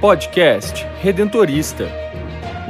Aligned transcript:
Podcast 0.00 0.86
Redentorista. 1.02 1.86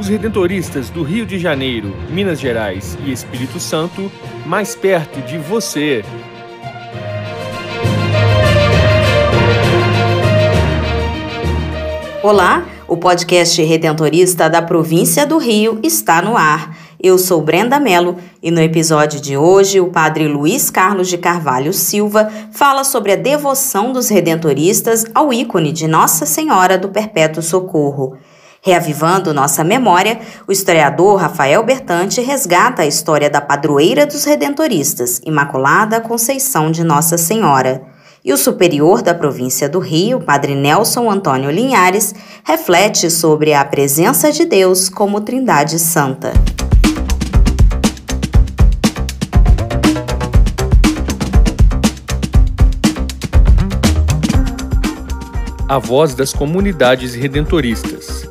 Os 0.00 0.08
redentoristas 0.08 0.90
do 0.90 1.04
Rio 1.04 1.24
de 1.24 1.38
Janeiro, 1.38 1.94
Minas 2.10 2.40
Gerais 2.40 2.98
e 3.06 3.12
Espírito 3.12 3.60
Santo, 3.60 4.10
mais 4.44 4.74
perto 4.74 5.22
de 5.22 5.38
você. 5.38 6.04
Olá, 12.20 12.66
o 12.88 12.96
podcast 12.96 13.62
redentorista 13.62 14.50
da 14.50 14.60
província 14.60 15.24
do 15.24 15.38
Rio 15.38 15.78
está 15.84 16.20
no 16.20 16.36
ar. 16.36 16.76
Eu 17.02 17.16
sou 17.16 17.40
Brenda 17.40 17.80
Mello 17.80 18.18
e 18.42 18.50
no 18.50 18.60
episódio 18.60 19.22
de 19.22 19.34
hoje 19.34 19.80
o 19.80 19.86
padre 19.86 20.28
Luiz 20.28 20.68
Carlos 20.68 21.08
de 21.08 21.16
Carvalho 21.16 21.72
Silva 21.72 22.30
fala 22.52 22.84
sobre 22.84 23.12
a 23.12 23.16
devoção 23.16 23.90
dos 23.90 24.10
redentoristas 24.10 25.06
ao 25.14 25.32
ícone 25.32 25.72
de 25.72 25.88
Nossa 25.88 26.26
Senhora 26.26 26.76
do 26.76 26.90
Perpétuo 26.90 27.42
Socorro. 27.42 28.18
Reavivando 28.60 29.32
nossa 29.32 29.64
memória, 29.64 30.20
o 30.46 30.52
historiador 30.52 31.18
Rafael 31.18 31.64
Bertante 31.64 32.20
resgata 32.20 32.82
a 32.82 32.86
história 32.86 33.30
da 33.30 33.40
padroeira 33.40 34.04
dos 34.04 34.26
redentoristas, 34.26 35.22
Imaculada 35.24 36.02
Conceição 36.02 36.70
de 36.70 36.84
Nossa 36.84 37.16
Senhora. 37.16 37.82
E 38.22 38.30
o 38.30 38.36
superior 38.36 39.00
da 39.00 39.14
província 39.14 39.70
do 39.70 39.78
Rio, 39.78 40.20
Padre 40.20 40.54
Nelson 40.54 41.10
Antônio 41.10 41.50
Linhares, 41.50 42.14
reflete 42.44 43.10
sobre 43.10 43.54
a 43.54 43.64
presença 43.64 44.30
de 44.30 44.44
Deus 44.44 44.90
como 44.90 45.22
Trindade 45.22 45.78
Santa. 45.78 46.34
A 55.70 55.78
voz 55.78 56.16
das 56.16 56.32
comunidades 56.32 57.14
redentoristas. 57.14 58.28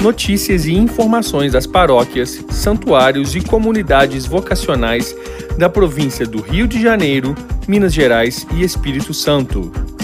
Notícias 0.00 0.66
e 0.66 0.72
informações 0.72 1.50
das 1.50 1.66
paróquias, 1.66 2.44
santuários 2.48 3.34
e 3.34 3.40
comunidades 3.40 4.24
vocacionais 4.24 5.12
da 5.58 5.68
província 5.68 6.24
do 6.24 6.40
Rio 6.40 6.68
de 6.68 6.80
Janeiro, 6.80 7.34
Minas 7.66 7.92
Gerais 7.92 8.46
e 8.54 8.62
Espírito 8.62 9.12
Santo. 9.12 9.95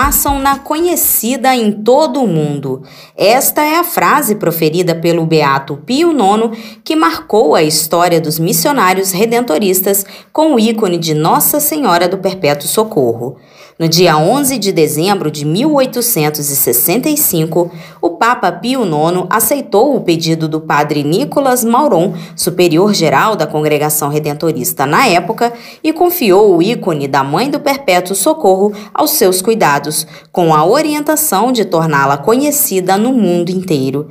Façam-na 0.00 0.56
conhecida 0.60 1.56
em 1.56 1.72
todo 1.72 2.22
o 2.22 2.26
mundo. 2.28 2.84
Esta 3.16 3.62
é 3.64 3.80
a 3.80 3.82
frase 3.82 4.36
proferida 4.36 4.94
pelo 4.94 5.26
Beato 5.26 5.76
Pio 5.78 6.12
IX 6.12 6.56
que 6.84 6.94
marcou 6.94 7.56
a 7.56 7.64
história 7.64 8.20
dos 8.20 8.38
missionários 8.38 9.10
redentoristas 9.10 10.06
com 10.32 10.54
o 10.54 10.60
ícone 10.60 10.98
de 10.98 11.14
Nossa 11.14 11.58
Senhora 11.58 12.08
do 12.08 12.16
Perpétuo 12.16 12.68
Socorro. 12.68 13.38
No 13.78 13.86
dia 13.86 14.18
11 14.18 14.58
de 14.58 14.72
dezembro 14.72 15.30
de 15.30 15.44
1865, 15.44 17.70
o 18.02 18.10
Papa 18.10 18.50
Pio 18.50 18.82
IX 18.82 19.28
aceitou 19.30 19.94
o 19.94 20.00
pedido 20.00 20.48
do 20.48 20.60
padre 20.60 21.04
Nicolas 21.04 21.62
Mauron, 21.62 22.12
superior-geral 22.34 23.36
da 23.36 23.46
Congregação 23.46 24.08
Redentorista 24.08 24.84
na 24.84 25.06
época, 25.06 25.52
e 25.80 25.92
confiou 25.92 26.56
o 26.56 26.62
ícone 26.62 27.06
da 27.06 27.22
Mãe 27.22 27.48
do 27.48 27.60
Perpétuo 27.60 28.16
Socorro 28.16 28.72
aos 28.92 29.12
seus 29.12 29.40
cuidados, 29.40 30.04
com 30.32 30.52
a 30.52 30.66
orientação 30.66 31.52
de 31.52 31.64
torná-la 31.64 32.16
conhecida 32.16 32.98
no 32.98 33.12
mundo 33.12 33.50
inteiro. 33.50 34.08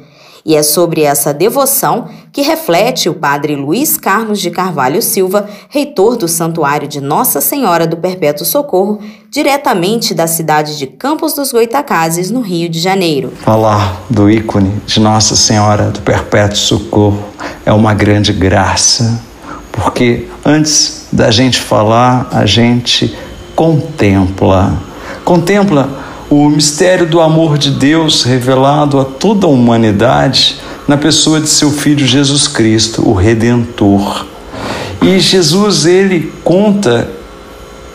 E 0.47 0.55
é 0.55 0.63
sobre 0.63 1.01
essa 1.01 1.33
devoção 1.33 2.07
que 2.31 2.41
reflete 2.41 3.09
o 3.09 3.13
padre 3.13 3.53
Luiz 3.53 3.97
Carlos 3.97 4.39
de 4.39 4.49
Carvalho 4.49 5.01
Silva, 5.01 5.45
reitor 5.67 6.15
do 6.15 6.25
Santuário 6.25 6.87
de 6.87 7.01
Nossa 7.01 7.41
Senhora 7.41 7.85
do 7.85 7.97
Perpétuo 7.97 8.45
Socorro, 8.45 8.97
diretamente 9.29 10.13
da 10.13 10.25
cidade 10.25 10.77
de 10.77 10.87
Campos 10.87 11.33
dos 11.33 11.51
Goitacazes, 11.51 12.31
no 12.31 12.39
Rio 12.39 12.69
de 12.69 12.79
Janeiro. 12.79 13.33
Falar 13.41 14.01
do 14.09 14.31
ícone 14.31 14.71
de 14.85 15.01
Nossa 15.01 15.35
Senhora 15.35 15.91
do 15.91 15.99
Perpétuo 15.99 16.55
Socorro 16.55 17.21
é 17.65 17.73
uma 17.73 17.93
grande 17.93 18.31
graça, 18.31 19.21
porque 19.69 20.29
antes 20.45 21.07
da 21.11 21.29
gente 21.29 21.59
falar, 21.59 22.29
a 22.31 22.45
gente 22.45 23.13
contempla. 23.53 24.81
Contempla 25.25 26.06
o 26.29 26.49
mistério 26.49 27.05
do 27.05 27.21
amor 27.21 27.57
de 27.57 27.71
Deus 27.71 28.23
revelado 28.23 28.99
a 28.99 29.05
toda 29.05 29.47
a 29.47 29.49
humanidade 29.49 30.59
na 30.87 30.97
pessoa 30.97 31.39
de 31.39 31.47
seu 31.47 31.71
filho 31.71 32.05
Jesus 32.05 32.47
Cristo, 32.47 33.07
o 33.07 33.13
redentor. 33.13 34.25
E 35.01 35.19
Jesus 35.19 35.85
ele 35.85 36.33
conta 36.43 37.09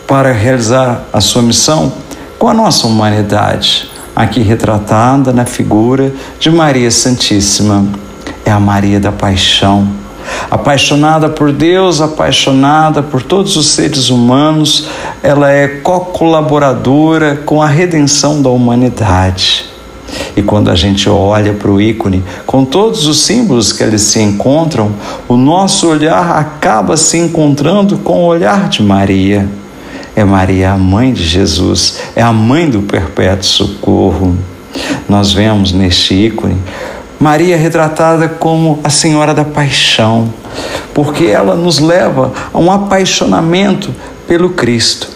para 0.06 0.32
realizar 0.32 1.04
a 1.12 1.20
sua 1.20 1.42
missão 1.42 1.92
com 2.38 2.48
a 2.48 2.54
nossa 2.54 2.86
humanidade, 2.86 3.90
aqui 4.16 4.40
retratada 4.40 5.32
na 5.32 5.44
figura 5.44 6.12
de 6.38 6.50
Maria 6.50 6.90
Santíssima. 6.90 7.86
É 8.44 8.50
a 8.50 8.58
Maria 8.58 8.98
da 8.98 9.12
Paixão 9.12 10.01
apaixonada 10.50 11.28
por 11.28 11.52
Deus, 11.52 12.00
apaixonada 12.00 13.02
por 13.02 13.22
todos 13.22 13.56
os 13.56 13.68
seres 13.68 14.10
humanos, 14.10 14.88
ela 15.22 15.50
é 15.50 15.68
co-colaboradora 15.68 17.36
com 17.44 17.62
a 17.62 17.66
redenção 17.66 18.42
da 18.42 18.50
humanidade. 18.50 19.72
E 20.36 20.42
quando 20.42 20.70
a 20.70 20.74
gente 20.74 21.08
olha 21.08 21.52
para 21.54 21.70
o 21.70 21.80
ícone, 21.80 22.22
com 22.46 22.64
todos 22.64 23.06
os 23.06 23.22
símbolos 23.22 23.72
que 23.72 23.82
eles 23.82 24.02
se 24.02 24.20
encontram, 24.20 24.92
o 25.28 25.36
nosso 25.36 25.88
olhar 25.88 26.38
acaba 26.38 26.96
se 26.96 27.18
encontrando 27.18 27.98
com 27.98 28.24
o 28.24 28.26
olhar 28.26 28.68
de 28.68 28.82
Maria. 28.82 29.48
É 30.14 30.24
Maria 30.24 30.72
a 30.72 30.76
mãe 30.76 31.12
de 31.12 31.24
Jesus, 31.24 31.98
é 32.14 32.22
a 32.22 32.32
mãe 32.32 32.68
do 32.68 32.82
perpétuo 32.82 33.44
socorro. 33.44 34.36
Nós 35.08 35.32
vemos 35.32 35.72
neste 35.72 36.14
ícone 36.14 36.56
Maria 37.22 37.54
é 37.54 37.56
retratada 37.56 38.28
como 38.28 38.80
a 38.82 38.90
Senhora 38.90 39.32
da 39.32 39.44
Paixão, 39.44 40.34
porque 40.92 41.26
ela 41.26 41.54
nos 41.54 41.78
leva 41.78 42.32
a 42.52 42.58
um 42.58 42.68
apaixonamento 42.68 43.94
pelo 44.26 44.50
Cristo 44.50 45.06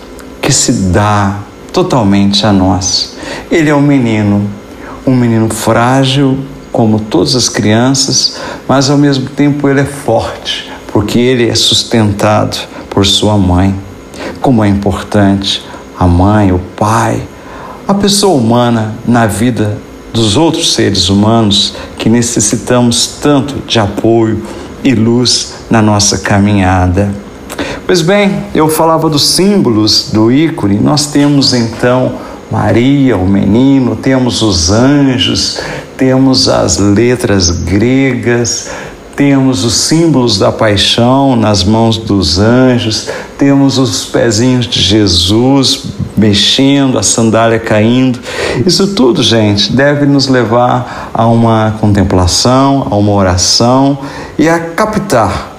que 0.41 0.53
se 0.53 0.71
dá 0.93 1.39
totalmente 1.73 2.47
a 2.47 2.53
nós. 2.53 3.17
Ele 3.51 3.71
é 3.71 3.75
um 3.75 3.81
menino, 3.81 4.49
um 5.05 5.17
menino 5.17 5.53
frágil, 5.53 6.39
como 6.71 7.01
todas 7.01 7.35
as 7.35 7.49
crianças, 7.49 8.37
mas 8.69 8.89
ao 8.89 8.97
mesmo 8.97 9.29
tempo 9.31 9.69
ele 9.69 9.81
é 9.81 9.85
forte, 9.85 10.71
porque 10.93 11.19
ele 11.19 11.49
é 11.49 11.57
sustentado 11.57 12.57
por 12.89 13.05
sua 13.05 13.37
mãe. 13.37 13.75
Como 14.41 14.63
é 14.63 14.69
importante 14.69 15.67
a 15.99 16.07
mãe, 16.07 16.53
o 16.53 16.61
pai, 16.77 17.21
a 17.89 17.95
pessoa 17.95 18.37
humana 18.39 18.95
na 19.05 19.27
vida 19.27 19.77
dos 20.17 20.37
outros 20.37 20.73
seres 20.73 21.09
humanos 21.11 21.75
que 21.99 22.09
necessitamos 22.09 23.19
tanto 23.21 23.57
de 23.67 23.79
apoio 23.79 24.43
e 24.83 24.95
luz 24.95 25.55
na 25.71 25.83
nossa 25.83 26.19
caminhada. 26.19 27.15
Pois 27.87 28.01
bem, 28.01 28.45
eu 28.55 28.69
falava 28.69 29.09
dos 29.09 29.29
símbolos 29.29 30.11
do 30.13 30.33
ícone, 30.33 30.79
nós 30.79 31.07
temos 31.07 31.53
então 31.53 32.15
Maria, 32.51 33.17
o 33.17 33.29
menino, 33.29 33.95
temos 33.95 34.41
os 34.41 34.71
anjos, 34.71 35.61
temos 35.97 36.49
as 36.49 36.79
letras 36.79 37.51
gregas, 37.51 38.71
temos 39.15 39.65
os 39.65 39.75
símbolos 39.75 40.39
da 40.39 40.51
paixão 40.51 41.37
nas 41.37 41.63
mãos 41.63 41.99
dos 41.99 42.39
anjos, 42.39 43.09
temos 43.37 43.79
os 43.79 44.07
pezinhos 44.07 44.67
de 44.67 44.81
Jesus 44.81 45.85
mexendo, 46.17 46.99
a 46.99 47.03
sandália 47.03 47.59
caindo. 47.59 48.19
Isso 48.65 48.95
tudo, 48.95 49.23
gente, 49.23 49.73
deve 49.73 50.07
nos 50.07 50.29
levar 50.29 51.11
a 51.13 51.27
uma 51.27 51.77
contemplação, 51.81 52.87
a 52.91 52.97
uma 52.97 53.13
oração 53.13 53.99
e 54.39 54.49
a 54.49 54.59
captar 54.59 55.57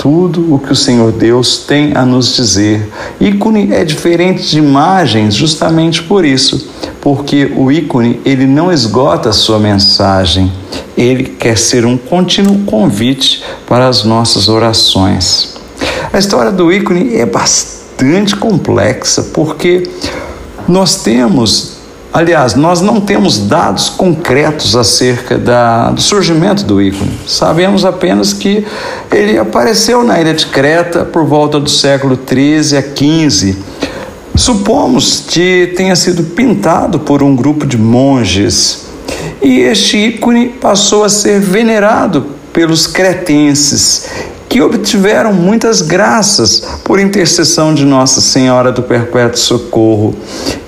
tudo 0.00 0.54
o 0.54 0.58
que 0.58 0.72
o 0.72 0.76
Senhor 0.76 1.12
Deus 1.12 1.58
tem 1.58 1.94
a 1.94 2.06
nos 2.06 2.34
dizer. 2.34 2.90
Ícone 3.20 3.70
é 3.70 3.84
diferente 3.84 4.48
de 4.48 4.58
imagens 4.58 5.34
justamente 5.34 6.02
por 6.02 6.24
isso, 6.24 6.70
porque 7.02 7.52
o 7.54 7.70
ícone 7.70 8.18
ele 8.24 8.46
não 8.46 8.72
esgota 8.72 9.28
a 9.28 9.32
sua 9.34 9.58
mensagem, 9.58 10.50
ele 10.96 11.24
quer 11.24 11.58
ser 11.58 11.84
um 11.84 11.98
contínuo 11.98 12.60
convite 12.60 13.44
para 13.66 13.88
as 13.88 14.02
nossas 14.02 14.48
orações. 14.48 15.54
A 16.10 16.18
história 16.18 16.50
do 16.50 16.72
ícone 16.72 17.16
é 17.16 17.26
bastante 17.26 17.79
complexa, 18.36 19.24
porque 19.32 19.88
nós 20.68 20.96
temos 21.02 21.80
Aliás, 22.12 22.56
nós 22.56 22.80
não 22.80 23.00
temos 23.00 23.38
dados 23.38 23.88
concretos 23.88 24.74
acerca 24.74 25.38
da, 25.38 25.92
do 25.92 26.02
surgimento 26.02 26.64
do 26.64 26.82
ícone. 26.82 27.12
Sabemos 27.24 27.84
apenas 27.84 28.32
que 28.32 28.66
ele 29.12 29.38
apareceu 29.38 30.02
na 30.02 30.20
ilha 30.20 30.34
de 30.34 30.46
Creta 30.46 31.04
por 31.04 31.24
volta 31.24 31.60
do 31.60 31.70
século 31.70 32.16
13 32.16 32.76
a 32.76 32.82
15. 32.82 33.58
Supomos 34.34 35.22
que 35.28 35.72
tenha 35.76 35.94
sido 35.94 36.24
pintado 36.24 36.98
por 36.98 37.22
um 37.22 37.36
grupo 37.36 37.64
de 37.64 37.78
monges. 37.78 38.86
E 39.40 39.60
este 39.60 39.96
ícone 39.96 40.48
passou 40.48 41.04
a 41.04 41.08
ser 41.08 41.38
venerado 41.38 42.26
pelos 42.52 42.88
cretenses, 42.88 44.06
que 44.50 44.60
obtiveram 44.60 45.32
muitas 45.32 45.80
graças 45.80 46.80
por 46.82 46.98
intercessão 46.98 47.72
de 47.72 47.84
Nossa 47.84 48.20
Senhora 48.20 48.72
do 48.72 48.82
Perpétuo 48.82 49.38
Socorro. 49.38 50.16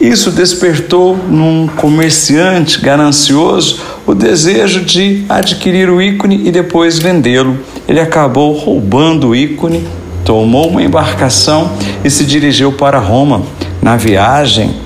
Isso 0.01 0.31
despertou 0.31 1.17
num 1.17 1.67
comerciante 1.67 2.81
ganancioso 2.81 3.81
o 4.07 4.15
desejo 4.15 4.85
de 4.85 5.25
adquirir 5.29 5.91
o 5.91 6.01
ícone 6.01 6.47
e 6.47 6.53
depois 6.53 7.01
vendê-lo. 7.01 7.59
Ele 7.89 7.99
acabou 7.99 8.53
roubando 8.53 9.31
o 9.31 9.35
ícone, 9.35 9.85
tomou 10.25 10.69
uma 10.69 10.83
embarcação 10.83 11.73
e 12.05 12.11
se 12.11 12.25
dirigiu 12.25 12.73
para 12.75 13.01
Roma. 13.01 13.43
Na 13.83 13.97
viagem, 13.97 14.77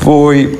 foi 0.00 0.58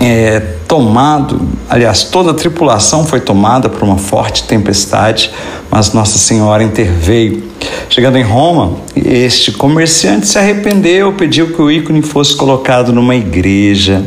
é, 0.00 0.40
tomado, 0.68 1.40
aliás, 1.68 2.04
toda 2.04 2.30
a 2.30 2.34
tripulação 2.34 3.06
foi 3.06 3.20
tomada 3.20 3.68
por 3.68 3.82
uma 3.82 3.96
forte 3.96 4.44
tempestade, 4.44 5.30
mas 5.70 5.92
Nossa 5.92 6.18
Senhora 6.18 6.62
interveio. 6.62 7.42
Chegando 7.88 8.18
em 8.18 8.22
Roma, 8.22 8.78
este 8.94 9.52
comerciante 9.52 10.26
se 10.26 10.38
arrependeu, 10.38 11.12
pediu 11.14 11.52
que 11.52 11.62
o 11.62 11.70
ícone 11.70 12.02
fosse 12.02 12.36
colocado 12.36 12.92
numa 12.92 13.16
igreja. 13.16 14.04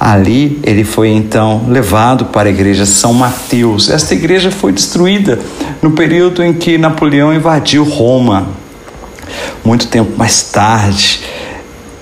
Ali 0.00 0.58
ele 0.62 0.84
foi 0.84 1.08
então 1.08 1.64
levado 1.68 2.26
para 2.26 2.48
a 2.48 2.52
igreja 2.52 2.84
São 2.84 3.12
Mateus. 3.12 3.90
Esta 3.90 4.14
igreja 4.14 4.50
foi 4.50 4.72
destruída 4.72 5.38
no 5.80 5.92
período 5.92 6.42
em 6.42 6.52
que 6.52 6.78
Napoleão 6.78 7.32
invadiu 7.32 7.84
Roma. 7.84 8.48
Muito 9.64 9.86
tempo 9.86 10.12
mais 10.16 10.42
tarde, 10.42 11.20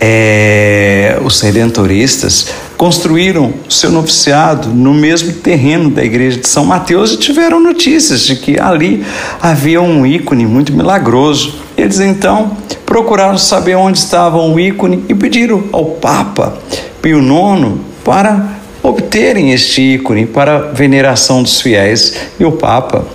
é, 0.00 1.16
os 1.24 1.40
redentoristas 1.40 2.48
construíram 2.82 3.54
seu 3.68 3.92
noviciado 3.92 4.70
no 4.70 4.92
mesmo 4.92 5.32
terreno 5.34 5.88
da 5.88 6.02
igreja 6.02 6.38
de 6.38 6.48
São 6.48 6.64
Mateus 6.64 7.12
e 7.12 7.16
tiveram 7.16 7.60
notícias 7.60 8.22
de 8.22 8.34
que 8.34 8.58
ali 8.58 9.06
havia 9.40 9.80
um 9.80 10.04
ícone 10.04 10.44
muito 10.46 10.72
milagroso. 10.72 11.60
Eles 11.78 12.00
então 12.00 12.56
procuraram 12.84 13.38
saber 13.38 13.76
onde 13.76 13.98
estava 13.98 14.36
o 14.36 14.58
ícone 14.58 15.04
e 15.08 15.14
pediram 15.14 15.62
ao 15.70 15.84
Papa 15.84 16.58
Pio 17.00 17.20
IX 17.20 17.74
para 18.04 18.48
obterem 18.82 19.52
este 19.52 19.80
ícone 19.94 20.26
para 20.26 20.72
veneração 20.72 21.40
dos 21.40 21.60
fiéis. 21.60 22.16
E 22.40 22.44
o 22.44 22.50
Papa 22.50 23.06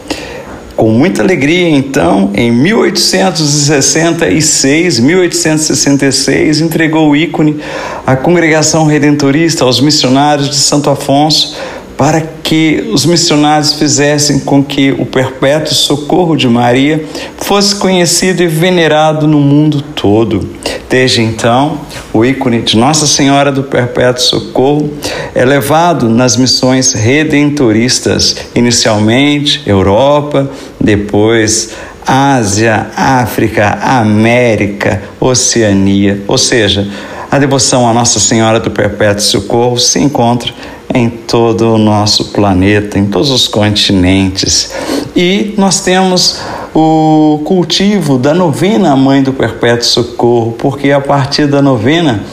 com 0.78 0.90
muita 0.92 1.22
alegria, 1.24 1.68
então, 1.68 2.30
em 2.36 2.52
1866, 2.52 5.00
1866, 5.00 6.62
entregou 6.62 7.10
o 7.10 7.16
ícone 7.16 7.60
à 8.06 8.16
congregação 8.16 8.86
redentorista, 8.86 9.64
aos 9.64 9.82
missionários 9.82 10.52
de 10.52 10.58
Santo 10.58 10.92
Afonso, 10.92 11.58
para 11.98 12.22
que 12.22 12.88
os 12.94 13.06
missionários 13.06 13.74
fizessem 13.74 14.40
com 14.42 14.64
que 14.64 14.92
o 14.92 15.06
perpétuo 15.06 15.74
socorro 15.74 16.36
de 16.36 16.48
Maria 16.48 17.04
fosse 17.40 17.76
conhecido 17.76 18.44
e 18.44 18.48
venerado 18.48 19.28
no 19.28 19.40
mundo 19.40 19.82
todo. 19.82 20.48
Desde 20.88 21.22
então, 21.22 21.82
o 22.14 22.24
ícone 22.24 22.62
de 22.62 22.78
Nossa 22.78 23.08
Senhora 23.08 23.52
do 23.52 23.64
Perpétuo 23.64 24.24
Socorro 24.24 24.94
é 25.36 25.44
levado 25.44 26.08
nas 26.08 26.38
missões 26.38 26.94
redentoristas, 26.94 28.38
inicialmente 28.56 29.64
Europa, 29.66 30.50
depois 30.80 31.72
Ásia, 32.06 32.88
África, 32.96 33.80
América, 33.82 35.02
Oceania, 35.20 36.22
ou 36.26 36.38
seja, 36.38 36.88
a 37.30 37.38
devoção 37.38 37.86
a 37.86 37.94
Nossa 37.94 38.20
Senhora 38.20 38.60
do 38.60 38.72
Perpétuo 38.72 39.22
Socorro 39.22 39.78
se 39.78 40.00
encontra 40.00 40.54
em 40.94 41.10
todo 41.10 41.74
o 41.74 41.78
nosso 41.78 42.26
planeta, 42.26 42.98
em 42.98 43.06
todos 43.06 43.30
os 43.30 43.48
continentes. 43.48 44.72
E 45.16 45.54
nós 45.58 45.82
temos 45.82 46.40
o 46.74 47.42
cultivo 47.44 48.18
da 48.18 48.34
novena 48.34 48.96
Mãe 48.96 49.24
do 49.24 49.34
Perpétuo 49.34 49.86
Socorro, 49.86 50.52
porque 50.58 50.92
a 50.92 51.02
partir 51.02 51.48
da 51.48 51.62
novena, 51.62 52.24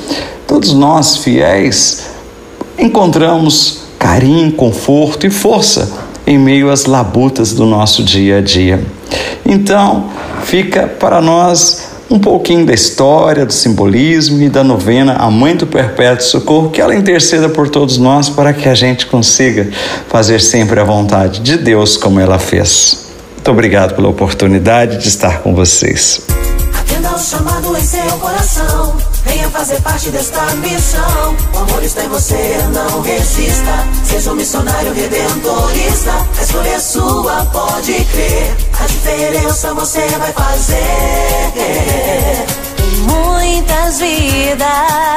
todos 0.46 0.72
nós 0.72 1.16
fiéis 1.16 2.14
encontramos 2.78 3.84
carinho, 3.98 4.52
conforto 4.52 5.26
e 5.26 5.30
força 5.30 5.90
em 6.26 6.38
meio 6.38 6.70
às 6.70 6.84
labutas 6.86 7.52
do 7.52 7.64
nosso 7.66 8.02
dia 8.02 8.38
a 8.38 8.40
dia. 8.40 8.84
Então, 9.46 10.10
fica 10.44 10.86
para 10.86 11.20
nós 11.20 11.93
um 12.10 12.18
pouquinho 12.18 12.66
da 12.66 12.74
história, 12.74 13.46
do 13.46 13.52
simbolismo 13.52 14.42
e 14.42 14.48
da 14.48 14.62
novena 14.62 15.14
A 15.14 15.30
Mãe 15.30 15.56
do 15.56 15.66
Perpétuo 15.66 16.24
Socorro, 16.24 16.70
que 16.70 16.80
ela 16.80 16.94
interceda 16.94 17.48
por 17.48 17.68
todos 17.68 17.98
nós 17.98 18.28
para 18.28 18.52
que 18.52 18.68
a 18.68 18.74
gente 18.74 19.06
consiga 19.06 19.70
fazer 20.08 20.40
sempre 20.40 20.78
a 20.80 20.84
vontade 20.84 21.40
de 21.40 21.56
Deus 21.56 21.96
como 21.96 22.20
ela 22.20 22.38
fez. 22.38 23.06
Muito 23.34 23.50
obrigado 23.50 23.94
pela 23.94 24.08
oportunidade 24.08 24.98
de 24.98 25.08
estar 25.08 25.40
com 25.40 25.54
vocês. 25.54 26.22
Atenda 26.78 27.08
ao 27.08 27.18
chamado 27.18 27.76
em 27.76 27.80
seu 27.82 28.02
coração. 28.18 29.13
Venha 29.24 29.48
fazer 29.50 29.80
parte 29.80 30.10
desta 30.10 30.42
missão. 30.56 31.36
O 31.54 31.58
amor 31.58 31.82
está 31.82 32.04
em 32.04 32.08
você, 32.08 32.58
não 32.72 33.00
resista. 33.00 33.86
Seja 34.04 34.32
um 34.32 34.36
missionário 34.36 34.92
redentorista. 34.92 36.12
A 36.38 36.42
escolha 36.42 36.68
é 36.68 36.78
sua, 36.78 37.46
pode 37.46 37.92
crer. 37.92 38.54
A 38.80 38.86
diferença 38.86 39.74
você 39.74 40.06
vai 40.18 40.32
fazer. 40.32 40.76
Muitas 43.06 43.98
vidas. 43.98 45.14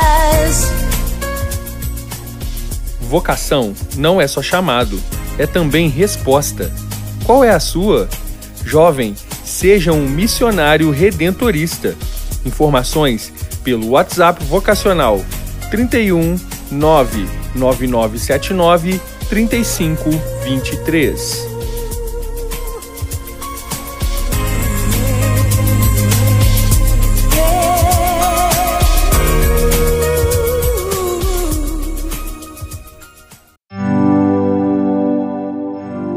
Vocação 3.02 3.74
não 3.96 4.20
é 4.20 4.28
só 4.28 4.42
chamado, 4.42 5.02
é 5.38 5.48
também 5.48 5.88
resposta. 5.88 6.72
Qual 7.26 7.44
é 7.44 7.52
a 7.52 7.60
sua? 7.60 8.10
Jovem, 8.66 9.16
seja 9.46 9.94
um 9.94 10.08
missionário 10.08 10.92
redentorista. 10.92 11.96
Informações 12.46 13.32
pelo 13.68 13.90
WhatsApp 13.90 14.42
vocacional 14.46 15.20
31 15.70 16.40
99979 16.72 19.02
3523. 19.28 21.58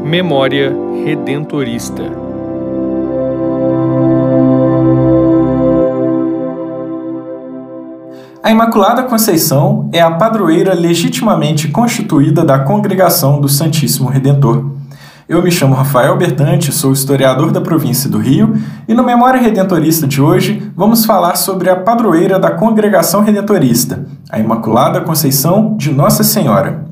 Memória 0.05 0.71
Redentorista 1.03 2.30
A 8.43 8.49
Imaculada 8.49 9.03
Conceição 9.03 9.87
é 9.93 10.01
a 10.01 10.09
padroeira 10.09 10.73
legitimamente 10.73 11.67
constituída 11.67 12.43
da 12.43 12.57
Congregação 12.57 13.39
do 13.39 13.47
Santíssimo 13.47 14.09
Redentor. 14.09 14.65
Eu 15.29 15.43
me 15.43 15.51
chamo 15.51 15.75
Rafael 15.75 16.17
Bertante, 16.17 16.71
sou 16.71 16.91
historiador 16.91 17.51
da 17.51 17.61
província 17.61 18.09
do 18.09 18.17
Rio 18.17 18.55
e 18.87 18.95
no 18.95 19.03
Memória 19.03 19.39
Redentorista 19.39 20.07
de 20.07 20.19
hoje 20.19 20.71
vamos 20.75 21.05
falar 21.05 21.35
sobre 21.35 21.69
a 21.69 21.75
padroeira 21.75 22.39
da 22.39 22.49
Congregação 22.49 23.21
Redentorista, 23.21 24.07
a 24.31 24.39
Imaculada 24.39 25.01
Conceição 25.01 25.77
de 25.77 25.91
Nossa 25.91 26.23
Senhora. 26.23 26.85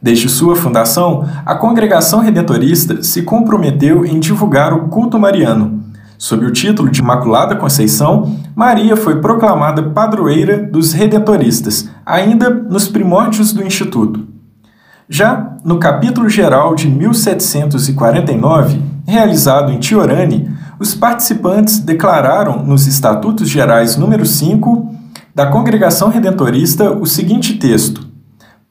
Desde 0.00 0.28
sua 0.28 0.54
fundação, 0.54 1.28
a 1.44 1.56
Congregação 1.56 2.20
Redentorista 2.20 3.02
se 3.02 3.22
comprometeu 3.22 4.06
em 4.06 4.20
divulgar 4.20 4.72
o 4.72 4.86
culto 4.86 5.18
mariano, 5.18 5.82
Sob 6.18 6.44
o 6.44 6.50
título 6.50 6.90
de 6.90 7.00
Imaculada 7.00 7.54
Conceição, 7.54 8.36
Maria 8.52 8.96
foi 8.96 9.20
proclamada 9.20 9.84
padroeira 9.84 10.58
dos 10.58 10.92
redentoristas, 10.92 11.88
ainda 12.04 12.50
nos 12.50 12.88
primórdios 12.88 13.52
do 13.52 13.62
Instituto. 13.62 14.26
Já 15.08 15.56
no 15.64 15.78
capítulo 15.78 16.28
geral 16.28 16.74
de 16.74 16.88
1749, 16.88 18.82
realizado 19.06 19.70
em 19.70 19.78
Tiorani, 19.78 20.50
os 20.80 20.92
participantes 20.92 21.78
declararam 21.78 22.64
nos 22.64 22.88
Estatutos 22.88 23.48
Gerais 23.48 23.96
número 23.96 24.26
5 24.26 24.92
da 25.32 25.46
Congregação 25.46 26.08
Redentorista 26.08 26.90
o 26.90 27.06
seguinte 27.06 27.54
texto: 27.54 28.08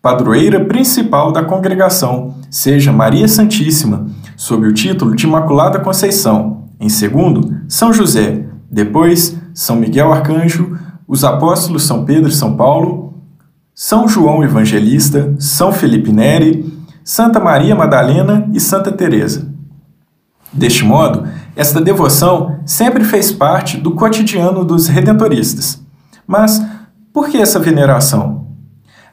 Padroeira 0.01 0.65
principal 0.65 1.31
da 1.31 1.45
congregação, 1.45 2.35
seja 2.51 2.91
Maria 2.91 3.27
Santíssima, 3.27 4.05
sob 4.35 4.67
o 4.67 4.73
título 4.73 5.15
de 5.15 5.25
Imaculada 5.25 5.79
Conceição, 5.79 6.66
em 6.79 6.89
segundo, 6.89 7.62
São 7.67 7.91
José, 7.91 8.46
depois 8.69 9.38
São 9.53 9.75
Miguel 9.75 10.12
Arcanjo, 10.13 10.77
os 11.07 11.24
apóstolos 11.24 11.84
São 11.84 12.05
Pedro 12.05 12.29
e 12.29 12.34
São 12.34 12.55
Paulo, 12.55 13.15
São 13.74 14.07
João 14.07 14.43
Evangelista, 14.43 15.34
São 15.39 15.72
Felipe 15.72 16.12
Neri, 16.12 16.72
Santa 17.03 17.39
Maria 17.39 17.75
Madalena 17.75 18.48
e 18.53 18.60
Santa 18.60 18.91
Teresa. 18.91 19.51
Deste 20.53 20.84
modo, 20.84 21.27
esta 21.55 21.81
devoção 21.81 22.60
sempre 22.65 23.03
fez 23.03 23.31
parte 23.31 23.77
do 23.77 23.91
cotidiano 23.91 24.63
dos 24.63 24.88
redentoristas. 24.88 25.81
Mas 26.27 26.62
por 27.12 27.29
que 27.29 27.38
essa 27.38 27.60
veneração? 27.60 28.46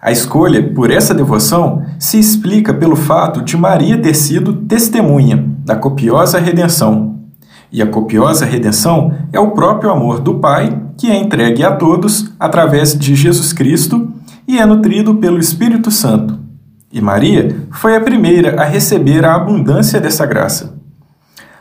A 0.00 0.12
escolha 0.12 0.74
por 0.74 0.90
essa 0.90 1.14
devoção 1.14 1.82
se 1.98 2.18
explica 2.18 2.74
pelo 2.74 2.94
fato 2.94 3.40
de 3.40 3.56
Maria 3.56 3.96
ter 3.96 4.14
sido 4.14 4.52
testemunha 4.52 5.42
da 5.64 5.74
copiosa 5.76 6.38
redenção 6.38 7.23
E 7.74 7.82
a 7.82 7.86
copiosa 7.88 8.44
redenção 8.44 9.12
é 9.32 9.40
o 9.40 9.50
próprio 9.50 9.90
amor 9.90 10.20
do 10.20 10.36
Pai 10.36 10.80
que 10.96 11.10
é 11.10 11.16
entregue 11.16 11.64
a 11.64 11.72
todos 11.72 12.32
através 12.38 12.96
de 12.96 13.16
Jesus 13.16 13.52
Cristo 13.52 14.12
e 14.46 14.60
é 14.60 14.64
nutrido 14.64 15.16
pelo 15.16 15.40
Espírito 15.40 15.90
Santo. 15.90 16.38
E 16.92 17.00
Maria 17.00 17.66
foi 17.72 17.96
a 17.96 18.00
primeira 18.00 18.62
a 18.62 18.64
receber 18.64 19.24
a 19.24 19.34
abundância 19.34 20.00
dessa 20.00 20.24
graça. 20.24 20.78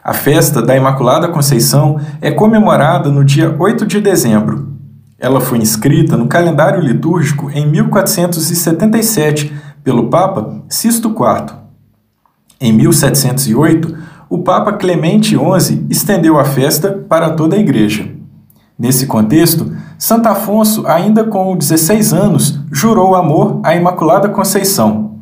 A 0.03 0.13
festa 0.13 0.62
da 0.62 0.77
Imaculada 0.77 1.29
Conceição 1.29 2.00
é 2.22 2.29
comemorada 2.29 3.10
no 3.10 3.25
dia 3.25 3.55
8 3.58 3.84
de 3.84 4.00
dezembro. 4.00 4.72
Ela 5.17 5.41
foi 5.41 5.58
inscrita 5.58 6.15
no 6.15 6.27
calendário 6.27 6.79
litúrgico 6.79 7.50
em 7.50 7.65
1477 7.65 9.51
pelo 9.84 10.10
Papa 10.10 10.62
Sisto 10.70 11.10
IV. 11.10 11.55
Em 12.62 12.72
1708, 12.72 14.12
o 14.29 14.39
Papa 14.39 14.73
Clemente 14.73 15.37
XI 15.37 15.85
estendeu 15.89 16.39
a 16.39 16.45
festa 16.45 16.91
para 17.07 17.31
toda 17.31 17.55
a 17.55 17.59
Igreja. 17.59 18.09
Nesse 18.77 19.05
contexto, 19.05 19.71
Santo 19.97 20.27
Afonso, 20.27 20.85
ainda 20.87 21.23
com 21.23 21.55
16 21.55 22.13
anos, 22.13 22.59
jurou 22.71 23.15
amor 23.15 23.61
à 23.63 23.75
Imaculada 23.75 24.27
Conceição. 24.29 25.19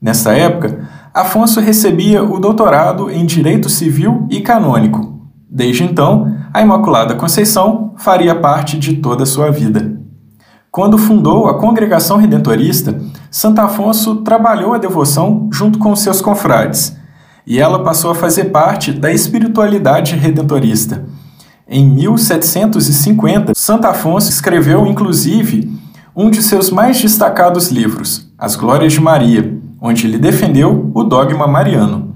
Nessa 0.00 0.32
época, 0.32 0.88
Afonso 1.12 1.60
recebia 1.60 2.24
o 2.24 2.38
doutorado 2.38 3.10
em 3.10 3.26
Direito 3.26 3.68
Civil 3.68 4.26
e 4.30 4.40
Canônico. 4.40 5.20
Desde 5.50 5.84
então, 5.84 6.34
a 6.54 6.62
Imaculada 6.62 7.14
Conceição 7.14 7.92
faria 7.96 8.34
parte 8.34 8.78
de 8.78 8.94
toda 8.96 9.24
a 9.24 9.26
sua 9.26 9.50
vida. 9.50 10.00
Quando 10.70 10.96
fundou 10.96 11.48
a 11.48 11.58
Congregação 11.58 12.16
Redentorista, 12.16 12.98
Santo 13.30 13.60
Afonso 13.60 14.22
trabalhou 14.22 14.72
a 14.72 14.78
devoção 14.78 15.50
junto 15.52 15.78
com 15.78 15.94
seus 15.94 16.22
confrades, 16.22 16.96
e 17.46 17.58
ela 17.58 17.82
passou 17.82 18.10
a 18.10 18.14
fazer 18.14 18.46
parte 18.46 18.92
da 18.92 19.12
espiritualidade 19.12 20.16
redentorista. 20.16 21.04
Em 21.68 21.86
1750, 21.88 23.52
Santo 23.54 23.86
Afonso 23.86 24.30
escreveu 24.30 24.86
inclusive 24.86 25.70
um 26.14 26.30
de 26.30 26.42
seus 26.42 26.70
mais 26.70 27.00
destacados 27.00 27.70
livros, 27.70 28.30
As 28.38 28.54
Glórias 28.54 28.92
de 28.92 29.00
Maria, 29.00 29.58
onde 29.80 30.06
ele 30.06 30.18
defendeu 30.18 30.90
o 30.94 31.02
dogma 31.02 31.46
mariano. 31.46 32.14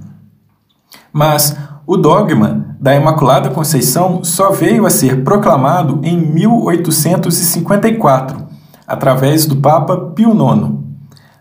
Mas 1.12 1.56
o 1.86 1.96
dogma 1.96 2.76
da 2.78 2.94
Imaculada 2.94 3.48
Conceição 3.48 4.22
só 4.22 4.50
veio 4.50 4.84
a 4.84 4.90
ser 4.90 5.24
proclamado 5.24 6.00
em 6.02 6.18
1854, 6.18 8.44
através 8.86 9.46
do 9.46 9.56
Papa 9.56 9.96
Pio 10.14 10.32
IX. 10.32 10.74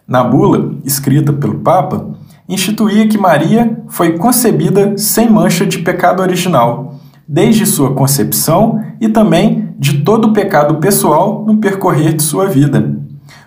Na 0.07 0.23
bula, 0.23 0.75
escrita 0.85 1.33
pelo 1.33 1.59
Papa, 1.59 2.14
instituía 2.47 3.07
que 3.07 3.17
Maria 3.17 3.81
foi 3.87 4.17
concebida 4.17 4.97
sem 4.97 5.29
mancha 5.29 5.65
de 5.65 5.79
pecado 5.79 6.21
original, 6.21 6.99
desde 7.27 7.65
sua 7.65 7.93
concepção 7.93 8.79
e 9.01 9.09
também 9.09 9.73
de 9.77 10.01
todo 10.03 10.29
o 10.29 10.33
pecado 10.33 10.75
pessoal 10.75 11.43
no 11.45 11.57
percorrer 11.57 12.13
de 12.13 12.23
sua 12.23 12.47
vida. 12.47 12.95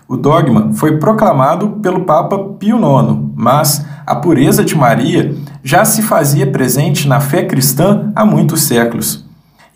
O 0.08 0.16
dogma 0.16 0.72
foi 0.72 0.98
proclamado 0.98 1.80
pelo 1.82 2.04
Papa 2.04 2.38
Pio 2.58 2.78
IX, 2.78 3.30
mas 3.36 3.84
a 4.06 4.16
pureza 4.16 4.64
de 4.64 4.74
Maria 4.74 5.34
já 5.62 5.84
se 5.84 6.02
fazia 6.02 6.50
presente 6.50 7.06
na 7.06 7.20
fé 7.20 7.44
cristã 7.44 8.10
há 8.16 8.24
muitos 8.24 8.62
séculos. 8.62 9.26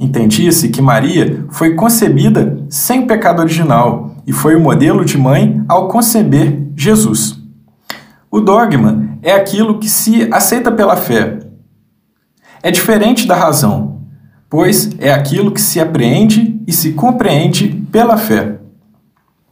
Entendia-se 0.00 0.70
que 0.70 0.82
Maria 0.82 1.44
foi 1.50 1.74
concebida 1.74 2.58
sem 2.68 3.06
pecado 3.06 3.40
original 3.40 4.16
e 4.26 4.32
foi 4.32 4.56
o 4.56 4.60
modelo 4.60 5.04
de 5.04 5.18
mãe 5.18 5.62
ao 5.68 5.86
conceber 5.86 6.66
Jesus. 6.74 7.38
O 8.30 8.40
dogma 8.40 9.11
é 9.22 9.32
aquilo 9.32 9.78
que 9.78 9.88
se 9.88 10.28
aceita 10.32 10.70
pela 10.72 10.96
fé. 10.96 11.38
É 12.62 12.70
diferente 12.70 13.26
da 13.26 13.36
razão, 13.36 14.02
pois 14.50 14.90
é 14.98 15.12
aquilo 15.12 15.52
que 15.52 15.60
se 15.60 15.80
apreende 15.80 16.60
e 16.66 16.72
se 16.72 16.92
compreende 16.92 17.68
pela 17.90 18.16
fé. 18.16 18.58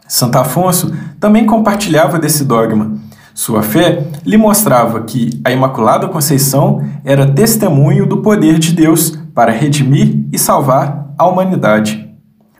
Santo 0.06 0.36
Afonso 0.36 0.92
também 1.20 1.46
compartilhava 1.46 2.18
desse 2.18 2.44
dogma. 2.44 2.98
Sua 3.32 3.62
fé 3.62 4.08
lhe 4.26 4.36
mostrava 4.36 5.02
que 5.02 5.40
a 5.44 5.52
Imaculada 5.52 6.08
Conceição 6.08 6.84
era 7.04 7.32
testemunho 7.32 8.06
do 8.06 8.18
poder 8.18 8.58
de 8.58 8.72
Deus 8.72 9.16
para 9.34 9.52
redimir 9.52 10.26
e 10.32 10.38
salvar 10.38 11.14
a 11.16 11.26
humanidade. 11.26 12.10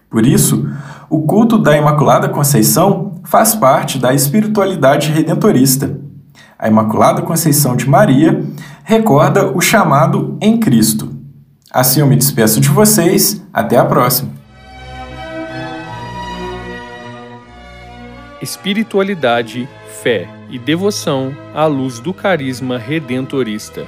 Por 0.09 0.25
isso, 0.25 0.69
o 1.09 1.23
culto 1.23 1.59
da 1.59 1.77
Imaculada 1.77 2.29
Conceição 2.29 3.21
faz 3.25 3.55
parte 3.55 3.99
da 3.99 4.15
espiritualidade 4.15 5.11
redentorista. 5.11 5.99
A 6.61 6.69
Imaculada 6.69 7.23
Conceição 7.23 7.75
de 7.75 7.89
Maria 7.89 8.45
recorda 8.85 9.51
o 9.51 9.63
chamado 9.63 10.37
em 10.43 10.61
Cristo. 10.61 11.11
Assim 11.73 12.01
eu 12.01 12.07
me 12.07 12.15
despeço 12.15 12.61
de 12.61 12.69
vocês, 12.69 13.43
até 13.51 13.79
a 13.79 13.85
próxima. 13.87 14.31
Espiritualidade, 18.43 19.67
fé 20.03 20.29
e 20.51 20.59
devoção 20.59 21.35
à 21.55 21.65
luz 21.65 21.99
do 21.99 22.13
carisma 22.13 22.77
redentorista. 22.77 23.87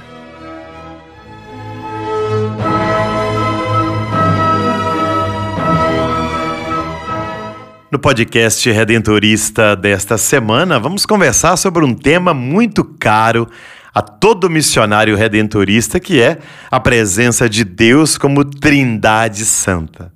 No 7.93 7.99
podcast 7.99 8.71
Redentorista 8.71 9.75
desta 9.75 10.17
semana, 10.17 10.79
vamos 10.79 11.05
conversar 11.05 11.55
sobre 11.57 11.85
um 11.85 11.93
tema 11.93 12.33
muito 12.33 12.83
caro 12.83 13.47
a 13.93 14.01
todo 14.01 14.49
missionário 14.49 15.15
redentorista, 15.15 15.99
que 15.99 16.19
é 16.19 16.39
a 16.71 16.79
presença 16.79 17.47
de 17.47 17.63
Deus 17.63 18.17
como 18.17 18.43
Trindade 18.43 19.45
Santa. 19.45 20.11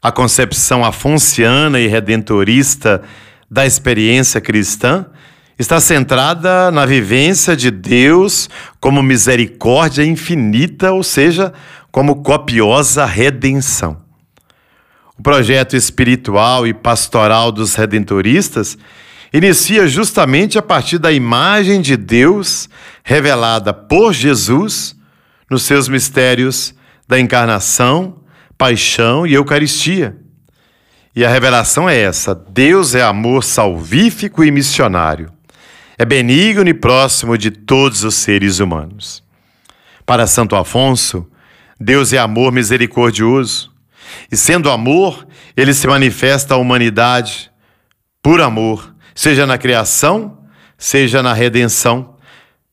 A 0.00 0.12
concepção 0.12 0.84
afonciana 0.84 1.80
e 1.80 1.88
redentorista 1.88 3.02
da 3.50 3.66
experiência 3.66 4.40
cristã 4.40 5.06
está 5.58 5.80
centrada 5.80 6.70
na 6.70 6.86
vivência 6.86 7.56
de 7.56 7.72
Deus 7.72 8.48
como 8.78 9.02
misericórdia 9.02 10.04
infinita, 10.04 10.92
ou 10.92 11.02
seja, 11.02 11.52
como 11.90 12.22
copiosa 12.22 13.04
redenção. 13.06 14.08
O 15.20 15.22
projeto 15.22 15.76
espiritual 15.76 16.66
e 16.66 16.72
pastoral 16.72 17.52
dos 17.52 17.74
redentoristas 17.74 18.78
inicia 19.30 19.86
justamente 19.86 20.58
a 20.58 20.62
partir 20.62 20.96
da 20.96 21.12
imagem 21.12 21.82
de 21.82 21.94
Deus 21.94 22.70
revelada 23.04 23.70
por 23.74 24.14
Jesus 24.14 24.96
nos 25.50 25.64
seus 25.64 25.90
mistérios 25.90 26.74
da 27.06 27.20
encarnação, 27.20 28.20
paixão 28.56 29.26
e 29.26 29.34
Eucaristia. 29.34 30.16
E 31.14 31.22
a 31.22 31.28
revelação 31.28 31.86
é 31.86 31.98
essa: 31.98 32.34
Deus 32.34 32.94
é 32.94 33.02
amor 33.02 33.44
salvífico 33.44 34.42
e 34.42 34.50
missionário. 34.50 35.30
É 35.98 36.04
benigno 36.06 36.66
e 36.66 36.72
próximo 36.72 37.36
de 37.36 37.50
todos 37.50 38.04
os 38.04 38.14
seres 38.14 38.58
humanos. 38.58 39.22
Para 40.06 40.26
Santo 40.26 40.56
Afonso, 40.56 41.30
Deus 41.78 42.10
é 42.14 42.18
amor 42.18 42.50
misericordioso. 42.52 43.69
E 44.30 44.36
sendo 44.36 44.70
amor, 44.70 45.26
ele 45.56 45.74
se 45.74 45.86
manifesta 45.86 46.54
à 46.54 46.56
humanidade 46.56 47.50
por 48.22 48.40
amor, 48.40 48.94
seja 49.14 49.46
na 49.46 49.58
criação, 49.58 50.38
seja 50.76 51.22
na 51.22 51.32
redenção, 51.32 52.16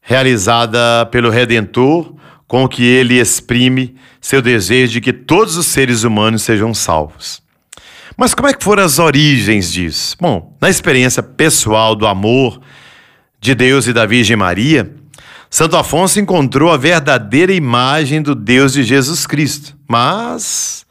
realizada 0.01 1.05
pelo 1.11 1.29
Redentor, 1.29 2.15
com 2.47 2.67
que 2.67 2.83
ele 2.83 3.19
exprime 3.19 3.95
seu 4.21 4.41
desejo 4.41 4.93
de 4.93 5.01
que 5.01 5.11
todos 5.11 5.57
os 5.57 5.65
seres 5.65 6.03
humanos 6.03 6.43
sejam 6.43 6.73
salvos. 6.73 7.41
Mas 8.15 8.33
como 8.33 8.47
é 8.47 8.53
que 8.53 8.63
foram 8.63 8.83
as 8.83 8.97
origens 8.97 9.71
disso? 9.71 10.15
Bom, 10.19 10.57
na 10.59 10.69
experiência 10.69 11.21
pessoal 11.21 11.93
do 11.93 12.07
amor 12.07 12.59
de 13.39 13.53
Deus 13.53 13.85
e 13.85 13.93
da 13.93 14.05
Virgem 14.05 14.35
Maria, 14.35 14.91
Santo 15.49 15.77
Afonso 15.77 16.19
encontrou 16.19 16.71
a 16.71 16.77
verdadeira 16.77 17.53
imagem 17.53 18.21
do 18.21 18.33
Deus 18.33 18.73
de 18.73 18.83
Jesus 18.83 19.27
Cristo. 19.27 19.77
Mas 19.87 20.85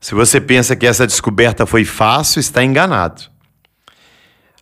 se 0.00 0.14
você 0.14 0.40
pensa 0.40 0.74
que 0.74 0.86
essa 0.86 1.06
descoberta 1.06 1.66
foi 1.66 1.84
fácil, 1.84 2.40
está 2.40 2.64
enganado. 2.64 3.22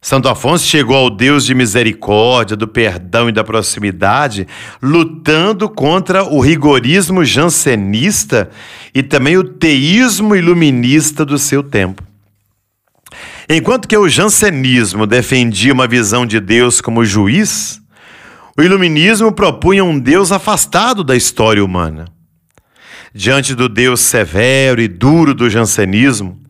Santo 0.00 0.28
Afonso 0.28 0.64
chegou 0.64 0.97
ao 0.97 1.11
Deus 1.11 1.45
de 1.45 1.54
misericórdia, 1.54 2.57
do 2.57 2.66
perdão 2.66 3.28
e 3.28 3.33
da 3.33 3.45
proximidade, 3.45 4.47
lutando 4.83 5.68
contra 5.68 6.25
o 6.25 6.40
rigorismo 6.40 7.25
jansenista 7.25 8.50
e 8.92 9.02
também 9.02 9.37
o 9.37 9.45
teísmo 9.45 10.35
iluminista 10.35 11.25
do 11.25 11.38
seu 11.38 11.62
tempo. 11.62 12.02
Enquanto 13.49 13.88
que 13.88 13.97
o 13.97 14.09
jansenismo 14.09 15.07
defendia 15.07 15.73
uma 15.73 15.87
visão 15.87 16.26
de 16.26 16.38
Deus 16.38 16.80
como 16.80 17.04
juiz, 17.04 17.80
o 18.57 18.62
iluminismo 18.62 19.33
propunha 19.33 19.85
um 19.85 19.99
Deus 19.99 20.30
afastado 20.33 21.02
da 21.02 21.16
história 21.16 21.64
humana 21.64 22.18
diante 23.15 23.55
do 23.55 23.69
Deus 23.69 24.00
severo 24.00 24.81
e 24.81 24.88
duro 24.88 25.35
do 25.35 25.49
jansenismo, 25.49 26.41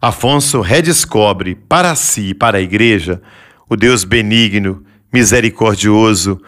Afonso 0.00 0.60
redescobre 0.60 1.56
para 1.56 1.94
si 1.96 2.28
e 2.28 2.34
para 2.34 2.58
a 2.58 2.60
igreja 2.60 3.20
o 3.68 3.76
Deus 3.76 4.04
benigno, 4.04 4.84
misericordioso, 5.12 6.40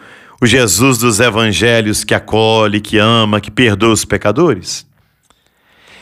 O 0.43 0.47
Jesus 0.47 0.97
dos 0.97 1.19
evangelhos 1.19 2.03
que 2.03 2.15
acolhe, 2.15 2.81
que 2.81 2.97
ama, 2.97 3.39
que 3.39 3.51
perdoa 3.51 3.93
os 3.93 4.03
pecadores? 4.03 4.87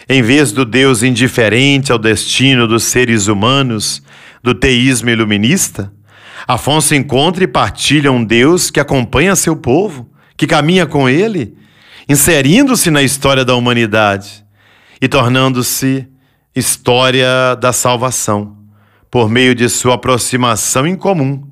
Em 0.07 0.21
vez 0.21 0.53
do 0.53 0.63
Deus 0.63 1.03
indiferente 1.03 1.91
ao 1.91 1.99
destino 1.99 2.65
dos 2.65 2.83
seres 2.83 3.27
humanos, 3.27 4.01
do 4.41 4.55
teísmo 4.55 5.09
iluminista, 5.09 5.91
Afonso 6.47 6.95
encontra 6.95 7.43
e 7.43 7.47
partilha 7.47 8.11
um 8.11 8.23
Deus 8.23 8.71
que 8.71 8.79
acompanha 8.79 9.35
seu 9.35 9.57
povo, 9.57 10.09
que 10.37 10.47
caminha 10.47 10.85
com 10.85 11.09
ele, 11.09 11.53
inserindo-se 12.07 12.89
na 12.89 13.01
história 13.01 13.43
da 13.43 13.55
humanidade 13.55 14.45
e 15.01 15.07
tornando-se 15.07 16.07
história 16.55 17.55
da 17.59 17.71
salvação, 17.71 18.57
por 19.09 19.29
meio 19.29 19.55
de 19.55 19.69
sua 19.69 19.95
aproximação 19.95 20.85
em 20.85 20.95
comum, 20.95 21.47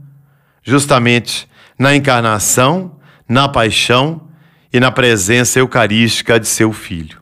justamente 0.63 1.47
na 1.77 1.95
encarnação, 1.95 2.99
na 3.27 3.47
paixão 3.47 4.27
e 4.71 4.79
na 4.79 4.91
presença 4.91 5.59
eucarística 5.59 6.39
de 6.39 6.47
seu 6.47 6.71
filho. 6.73 7.19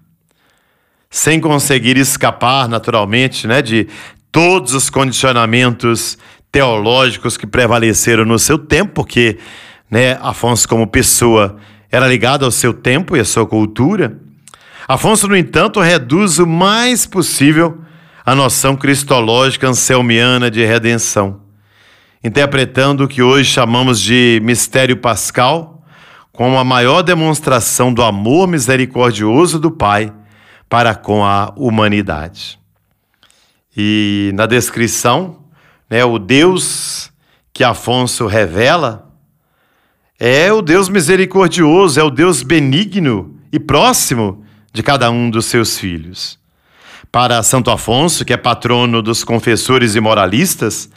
Sem 1.09 1.39
conseguir 1.39 1.97
escapar, 1.97 2.67
naturalmente, 2.67 3.47
né, 3.47 3.61
de 3.61 3.87
todos 4.31 4.73
os 4.73 4.89
condicionamentos 4.89 6.17
teológicos 6.51 7.37
que 7.37 7.47
prevaleceram 7.47 8.25
no 8.25 8.39
seu 8.39 8.57
tempo, 8.57 8.93
porque 8.93 9.37
né, 9.89 10.17
Afonso, 10.21 10.67
como 10.67 10.87
pessoa, 10.87 11.57
era 11.95 12.09
ligado 12.09 12.43
ao 12.43 12.51
seu 12.51 12.73
tempo 12.73 13.15
e 13.15 13.21
à 13.21 13.25
sua 13.25 13.47
cultura. 13.47 14.19
Afonso, 14.85 15.29
no 15.29 15.37
entanto, 15.37 15.79
reduz 15.79 16.39
o 16.39 16.45
mais 16.45 17.05
possível 17.05 17.79
a 18.25 18.35
noção 18.35 18.75
cristológica 18.75 19.69
anselmiana 19.69 20.51
de 20.51 20.65
redenção, 20.65 21.39
interpretando 22.21 23.05
o 23.05 23.07
que 23.07 23.21
hoje 23.21 23.49
chamamos 23.49 24.01
de 24.01 24.41
mistério 24.43 24.97
pascal 24.97 25.85
como 26.33 26.57
a 26.57 26.65
maior 26.65 27.01
demonstração 27.01 27.93
do 27.93 28.03
amor 28.03 28.45
misericordioso 28.45 29.57
do 29.57 29.71
Pai 29.71 30.13
para 30.67 30.95
com 30.95 31.23
a 31.23 31.53
humanidade. 31.55 32.59
E 33.75 34.31
na 34.33 34.45
descrição, 34.45 35.45
né, 35.89 36.03
o 36.03 36.19
Deus 36.19 37.09
que 37.53 37.63
Afonso 37.63 38.27
revela 38.27 39.09
é 40.19 40.51
o 40.51 40.61
Deus 40.61 40.89
misericordioso, 40.89 41.99
é 41.99 42.03
o 42.03 42.09
Deus 42.09 42.41
benigno 42.41 43.35
e 43.51 43.59
próximo 43.59 44.43
de 44.71 44.81
cada 44.81 45.09
um 45.09 45.29
dos 45.29 45.45
seus 45.45 45.77
filhos. 45.77 46.39
Para 47.11 47.43
Santo 47.43 47.69
Afonso, 47.69 48.25
que 48.25 48.33
é 48.33 48.37
patrono 48.37 49.01
dos 49.01 49.23
confessores 49.23 49.95
e 49.95 49.99
moralistas, 49.99 50.89